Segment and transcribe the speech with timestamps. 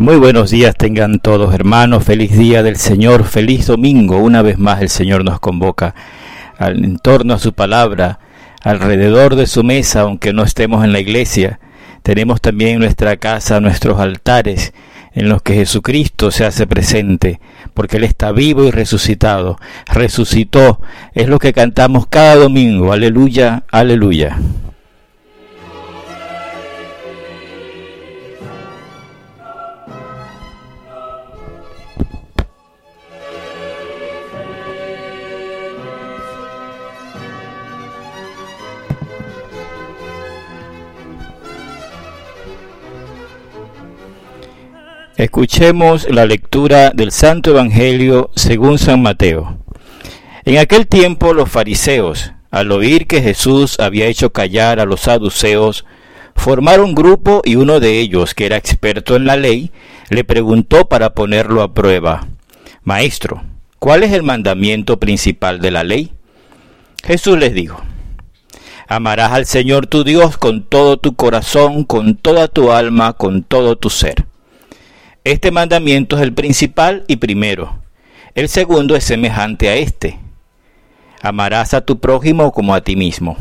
[0.00, 4.16] Muy buenos días tengan todos hermanos, feliz día del Señor, feliz domingo.
[4.16, 5.94] Una vez más el Señor nos convoca
[6.56, 8.18] al, en torno a su palabra,
[8.62, 11.60] alrededor de su mesa, aunque no estemos en la iglesia.
[12.02, 14.72] Tenemos también nuestra casa nuestros altares
[15.12, 17.38] en los que Jesucristo se hace presente,
[17.74, 19.58] porque Él está vivo y resucitado.
[19.84, 20.80] Resucitó,
[21.12, 22.94] es lo que cantamos cada domingo.
[22.94, 24.38] Aleluya, aleluya.
[45.20, 49.58] Escuchemos la lectura del Santo Evangelio según San Mateo.
[50.46, 55.84] En aquel tiempo los fariseos, al oír que Jesús había hecho callar a los saduceos,
[56.34, 59.72] formaron grupo y uno de ellos, que era experto en la ley,
[60.08, 62.26] le preguntó para ponerlo a prueba,
[62.82, 63.42] Maestro,
[63.78, 66.12] ¿cuál es el mandamiento principal de la ley?
[67.04, 67.82] Jesús les dijo,
[68.88, 73.76] Amarás al Señor tu Dios con todo tu corazón, con toda tu alma, con todo
[73.76, 74.29] tu ser.
[75.24, 77.78] Este mandamiento es el principal y primero.
[78.34, 80.18] El segundo es semejante a este.
[81.20, 83.36] Amarás a tu prójimo como a ti mismo.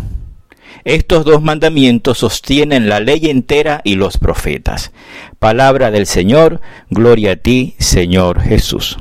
[0.83, 4.91] Estos dos mandamientos sostienen la ley entera y los profetas.
[5.39, 6.59] Palabra del Señor,
[6.89, 8.97] gloria a ti, Señor Jesús.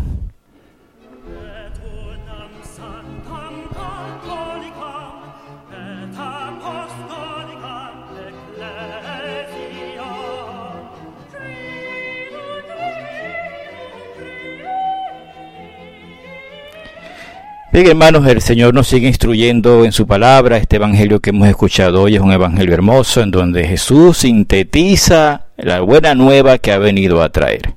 [17.78, 20.56] Bien, hermanos, el Señor nos sigue instruyendo en su palabra.
[20.56, 25.78] Este evangelio que hemos escuchado hoy es un evangelio hermoso en donde Jesús sintetiza la
[25.83, 27.75] buena nueva que ha venido a traer.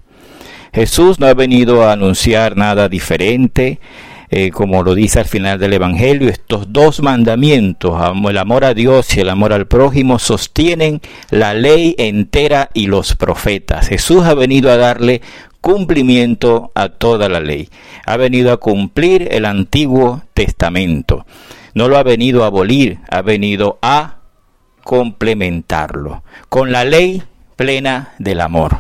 [0.73, 3.79] Jesús no ha venido a anunciar nada diferente,
[4.31, 6.29] eh, como lo dice al final del evangelio.
[6.29, 7.93] Estos dos mandamientos,
[8.27, 13.15] el amor a Dios y el amor al prójimo, sostienen la ley entera y los
[13.15, 13.89] profetas.
[13.89, 15.21] Jesús ha venido a darle
[15.61, 17.69] cumplimiento a toda la ley.
[18.05, 21.25] Ha venido a cumplir el Antiguo Testamento.
[21.73, 24.17] No lo ha venido a abolir, ha venido a
[24.83, 27.23] complementarlo con la ley
[27.55, 28.79] plena del amor.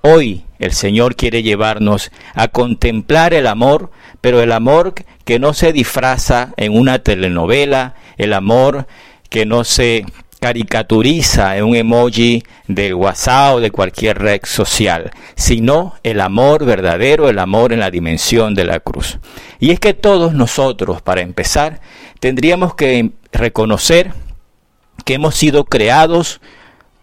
[0.00, 3.90] Hoy el Señor quiere llevarnos a contemplar el amor,
[4.20, 8.86] pero el amor que no se disfraza en una telenovela, el amor
[9.28, 10.06] que no se
[10.40, 17.28] caricaturiza en un emoji del WhatsApp o de cualquier red social, sino el amor verdadero,
[17.28, 19.18] el amor en la dimensión de la cruz.
[19.58, 21.80] Y es que todos nosotros, para empezar,
[22.20, 24.12] tendríamos que reconocer
[25.04, 26.40] que hemos sido creados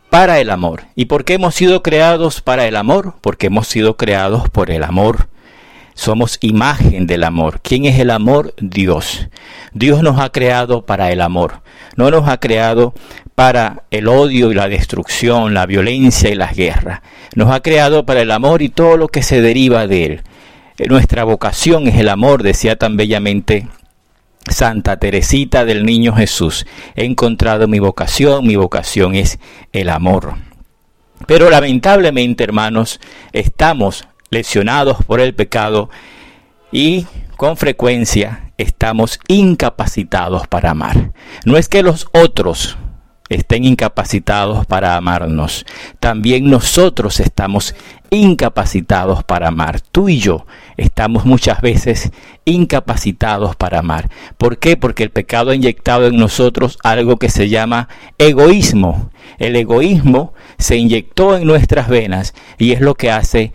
[0.09, 0.83] para el amor.
[0.95, 3.15] ¿Y por qué hemos sido creados para el amor?
[3.21, 5.27] Porque hemos sido creados por el amor.
[5.95, 7.61] Somos imagen del amor.
[7.61, 8.53] ¿Quién es el amor?
[8.59, 9.27] Dios.
[9.73, 11.61] Dios nos ha creado para el amor.
[11.95, 12.93] No nos ha creado
[13.35, 17.01] para el odio y la destrucción, la violencia y las guerras.
[17.35, 20.21] Nos ha creado para el amor y todo lo que se deriva de él.
[20.77, 23.67] Eh, nuestra vocación es el amor, decía tan bellamente
[24.47, 26.65] Santa Teresita del Niño Jesús.
[26.95, 29.39] He encontrado mi vocación, mi vocación es
[29.71, 30.35] el amor.
[31.25, 32.99] Pero lamentablemente, hermanos,
[33.31, 35.89] estamos lesionados por el pecado
[36.71, 37.05] y
[37.37, 41.13] con frecuencia estamos incapacitados para amar.
[41.45, 42.77] No es que los otros
[43.35, 45.65] estén incapacitados para amarnos.
[45.99, 47.75] También nosotros estamos
[48.09, 49.81] incapacitados para amar.
[49.81, 50.45] Tú y yo
[50.77, 52.11] estamos muchas veces
[52.45, 54.09] incapacitados para amar.
[54.37, 54.77] ¿Por qué?
[54.77, 59.09] Porque el pecado ha inyectado en nosotros algo que se llama egoísmo.
[59.39, 63.51] El egoísmo se inyectó en nuestras venas y es lo que hace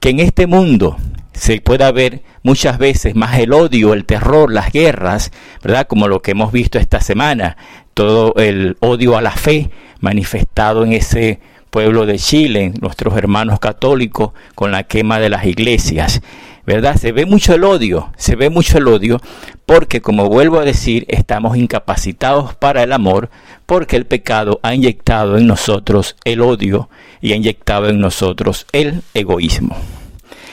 [0.00, 0.96] que en este mundo
[1.32, 5.30] se pueda ver muchas veces más el odio, el terror, las guerras,
[5.62, 5.86] ¿verdad?
[5.86, 7.56] Como lo que hemos visto esta semana,
[7.94, 11.40] todo el odio a la fe manifestado en ese
[11.70, 16.20] pueblo de Chile, nuestros hermanos católicos, con la quema de las iglesias.
[16.64, 16.96] ¿Verdad?
[16.96, 19.20] Se ve mucho el odio, se ve mucho el odio,
[19.66, 23.30] porque como vuelvo a decir, estamos incapacitados para el amor,
[23.66, 26.88] porque el pecado ha inyectado en nosotros el odio
[27.20, 29.76] y ha inyectado en nosotros el egoísmo.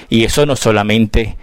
[0.09, 1.37] Y eso no solamente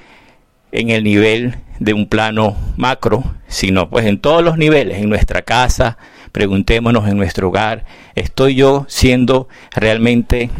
[0.72, 5.42] en el nivel de un plano macro, sino pues en todos los niveles, en nuestra
[5.42, 5.98] casa,
[6.32, 7.84] preguntémonos en nuestro hogar,
[8.14, 10.50] ¿estoy yo siendo realmente,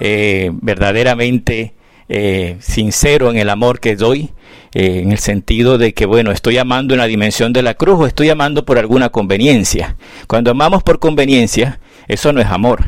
[0.00, 1.74] eh, verdaderamente
[2.08, 4.30] eh, sincero en el amor que doy?
[4.72, 8.00] Eh, en el sentido de que, bueno, estoy amando en la dimensión de la cruz
[8.00, 9.96] o estoy amando por alguna conveniencia.
[10.26, 11.78] Cuando amamos por conveniencia,
[12.08, 12.84] eso no es amor,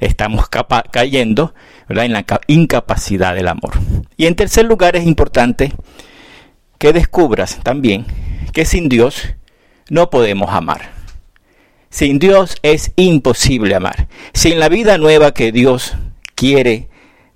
[0.00, 0.48] estamos
[0.90, 1.54] cayendo
[1.88, 3.72] en la incapacidad del amor.
[4.16, 5.72] Y en tercer lugar es importante
[6.82, 8.06] que descubras también
[8.52, 9.36] que sin Dios
[9.88, 10.90] no podemos amar.
[11.90, 14.08] Sin Dios es imposible amar.
[14.34, 15.94] Sin la vida nueva que Dios
[16.34, 16.88] quiere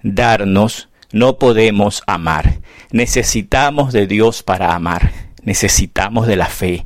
[0.03, 2.59] darnos, no podemos amar.
[2.91, 5.13] Necesitamos de Dios para amar.
[5.45, 6.85] Necesitamos de la fe.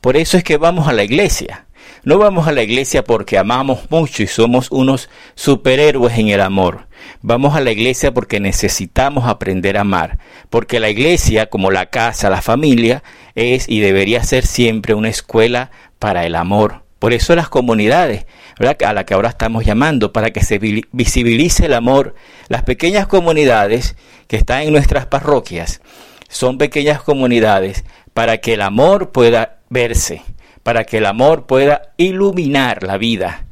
[0.00, 1.66] Por eso es que vamos a la iglesia.
[2.02, 6.88] No vamos a la iglesia porque amamos mucho y somos unos superhéroes en el amor.
[7.20, 10.18] Vamos a la iglesia porque necesitamos aprender a amar,
[10.48, 13.02] porque la iglesia, como la casa, la familia,
[13.34, 16.84] es y debería ser siempre una escuela para el amor.
[16.98, 18.26] Por eso las comunidades,
[18.58, 22.14] a la que ahora estamos llamando, para que se visibilice el amor,
[22.48, 25.82] las pequeñas comunidades que están en nuestras parroquias,
[26.28, 30.22] son pequeñas comunidades para que el amor pueda verse,
[30.70, 33.44] para que el amor pueda iluminar la vida.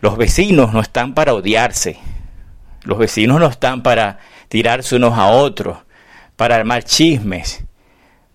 [0.00, 1.98] Los vecinos no están para odiarse,
[2.82, 4.18] los vecinos no están para
[4.48, 5.78] tirarse unos a otros,
[6.34, 7.62] para armar chismes,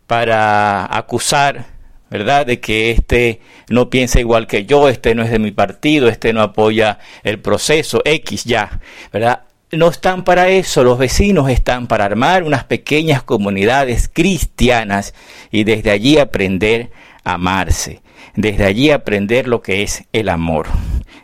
[0.07, 1.65] para acusar,
[2.09, 6.07] ¿verdad?, de que este no piensa igual que yo, este no es de mi partido,
[6.07, 8.79] este no apoya el proceso, X ya,
[9.11, 9.41] ¿verdad?
[9.73, 15.13] No están para eso, los vecinos están para armar unas pequeñas comunidades cristianas
[15.51, 16.89] y desde allí aprender
[17.23, 18.01] amarse,
[18.35, 20.67] desde allí aprender lo que es el amor.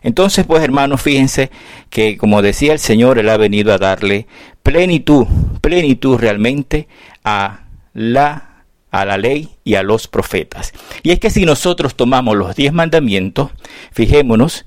[0.01, 1.49] Entonces, pues hermanos, fíjense
[1.89, 4.27] que como decía el Señor, Él ha venido a darle
[4.61, 5.25] plenitud,
[5.61, 6.87] plenitud realmente
[7.23, 7.61] a
[7.93, 8.51] la
[8.91, 10.71] a la ley y a los profetas.
[11.03, 13.51] Y es que si nosotros tomamos los diez mandamientos,
[13.91, 14.65] fijémonos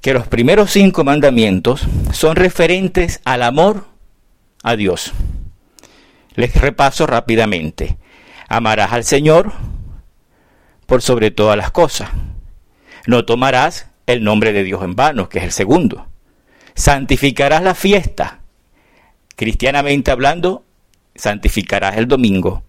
[0.00, 3.86] que los primeros cinco mandamientos son referentes al amor
[4.62, 5.12] a Dios.
[6.34, 7.98] Les repaso rápidamente.
[8.48, 9.52] Amarás al Señor
[10.86, 12.10] por sobre todas las cosas.
[13.06, 16.06] No tomarás el nombre de Dios en vano, que es el segundo.
[16.74, 18.40] Santificarás la fiesta.
[19.36, 20.64] Cristianamente hablando,
[21.14, 22.62] santificarás el domingo.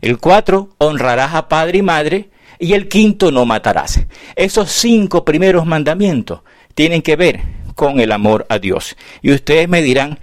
[0.00, 2.30] El cuatro, honrarás a padre y madre.
[2.58, 4.00] Y el quinto, no matarás.
[4.36, 6.42] Esos cinco primeros mandamientos
[6.74, 7.40] tienen que ver
[7.74, 8.96] con el amor a Dios.
[9.22, 10.18] Y ustedes me dirán,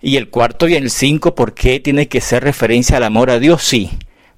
[0.00, 3.38] ¿y el cuarto y el cinco por qué tiene que ser referencia al amor a
[3.38, 3.62] Dios?
[3.62, 3.90] Sí,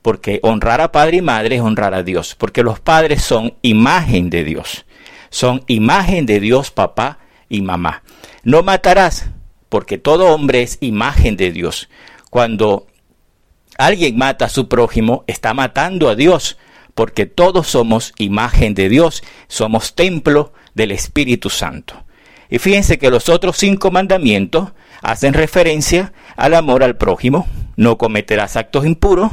[0.07, 4.31] porque honrar a padre y madre es honrar a Dios, porque los padres son imagen
[4.31, 4.87] de Dios,
[5.31, 7.19] son imagen de Dios papá
[7.49, 8.05] y mamá.
[8.45, 9.31] No matarás,
[9.69, 11.89] porque todo hombre es imagen de Dios.
[12.31, 12.87] Cuando
[13.79, 16.57] alguien mata a su prójimo, está matando a Dios,
[16.95, 22.05] porque todos somos imagen de Dios, somos templo del Espíritu Santo.
[22.49, 24.71] Y fíjense que los otros cinco mandamientos
[25.03, 27.49] hacen referencia al amor al prójimo.
[27.75, 29.33] No cometerás actos impuros,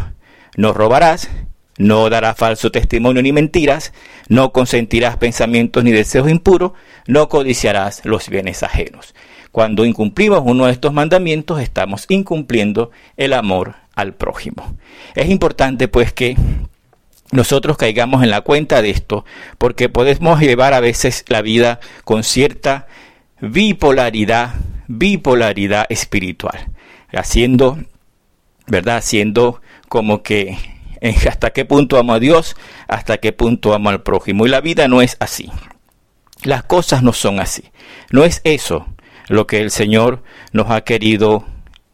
[0.56, 1.30] no robarás,
[1.78, 3.94] no darás falso testimonio ni mentiras,
[4.28, 6.74] no consentirás pensamientos ni deseos impuros,
[7.08, 9.16] no codiciarás los bienes ajenos.
[9.52, 14.78] Cuando incumplimos uno de estos mandamientos, estamos incumpliendo el amor al prójimo.
[15.16, 16.36] Es importante pues que
[17.32, 19.26] nosotros caigamos en la cuenta de esto,
[19.58, 22.88] porque podemos llevar a veces la vida con cierta
[23.42, 24.54] bipolaridad,
[24.88, 26.70] bipolaridad espiritual,
[27.12, 27.80] haciendo,
[28.68, 28.98] ¿verdad?
[28.98, 29.63] Haciendo
[29.94, 30.58] como que
[31.30, 32.56] hasta qué punto amo a Dios,
[32.88, 34.48] hasta qué punto amo al prójimo.
[34.48, 35.52] Y la vida no es así.
[36.44, 37.66] Las cosas no son así.
[38.10, 38.88] No es eso
[39.28, 41.46] lo que el Señor nos ha querido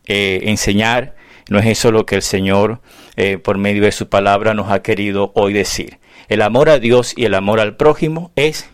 [0.05, 2.79] eh, enseñar no es eso lo que el Señor,
[3.15, 5.97] eh, por medio de su palabra, nos ha querido hoy decir.
[6.27, 8.69] El amor a Dios y el amor al prójimo es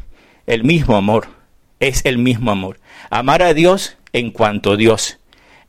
[0.46, 1.27] el mismo amor,
[1.79, 2.82] es el mismo amor.
[3.10, 5.20] Amar a Dios en cuanto Dios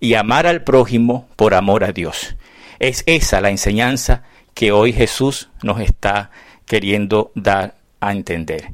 [0.01, 2.35] y amar al prójimo por amor a Dios.
[2.79, 4.23] Es esa la enseñanza
[4.55, 6.31] que hoy Jesús nos está
[6.67, 8.73] queriendo dar a entender.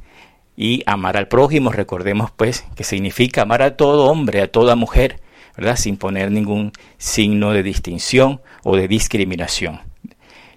[0.56, 5.20] Y amar al prójimo, recordemos pues que significa amar a todo hombre, a toda mujer,
[5.56, 5.76] ¿verdad?
[5.76, 9.80] Sin poner ningún signo de distinción o de discriminación.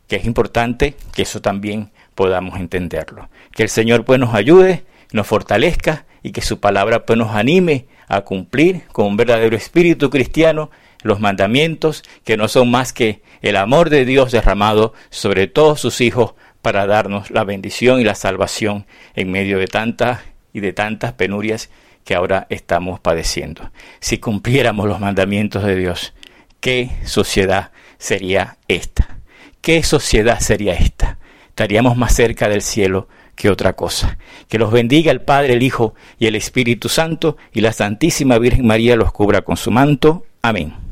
[0.08, 3.30] Que es importante que eso también podamos entenderlo.
[3.52, 7.86] Que el Señor pues nos ayude, nos fortalezca y que su palabra pues nos anime
[8.08, 10.70] a cumplir con un verdadero espíritu cristiano
[11.06, 16.02] los mandamientos que no son más que el amor de Dios derramado sobre todos sus
[16.02, 16.34] hijos
[16.64, 20.22] para darnos la bendición y la salvación en medio de tantas
[20.52, 21.70] y de tantas penurias
[22.04, 23.70] que ahora estamos padeciendo.
[24.00, 26.16] Si cumpliéramos los mandamientos de Dios,
[26.60, 29.20] ¿qué sociedad sería esta?
[29.62, 31.20] ¿Qué sociedad sería esta?
[31.50, 34.18] Estaríamos más cerca del cielo que otra cosa.
[34.50, 38.66] Que los bendiga el Padre, el Hijo y el Espíritu Santo, y la Santísima Virgen
[38.66, 40.26] María los cubra con su manto.
[40.42, 40.85] Amén.